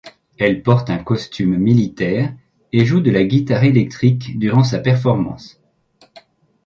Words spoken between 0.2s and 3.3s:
Elle porte un costume militaire et joue de la